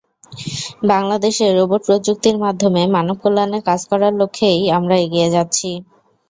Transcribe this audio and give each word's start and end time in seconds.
বাংলাদেশে 0.89 1.45
রোবট 1.49 1.81
প্রযুক্তির 1.87 2.37
মাধ্যমে 2.45 2.81
মানবকল্যাণে 2.95 3.59
কাজ 3.67 3.81
করার 3.89 4.13
লক্ষ্যেই 4.19 4.61
আমরা 4.77 4.95
এগিয়ে 5.05 5.27
যাচ্ছি। 5.35 5.69